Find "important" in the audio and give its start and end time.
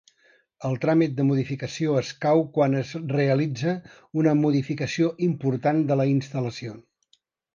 5.27-5.83